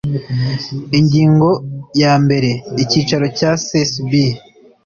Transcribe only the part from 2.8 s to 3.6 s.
icyicaro cya